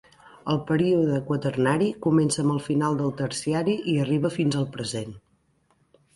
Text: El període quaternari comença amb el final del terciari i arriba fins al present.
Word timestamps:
El 0.51 0.59
període 0.69 1.19
quaternari 1.27 1.89
comença 2.05 2.39
amb 2.45 2.55
el 2.55 2.63
final 2.69 2.99
del 3.03 3.13
terciari 3.21 3.77
i 3.93 3.95
arriba 4.07 4.35
fins 4.39 4.59
al 4.63 4.69
present. 4.79 5.15